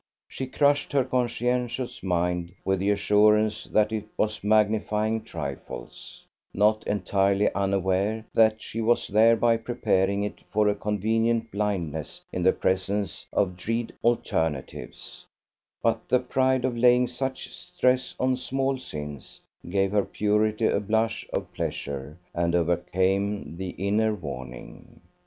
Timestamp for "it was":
3.91-4.43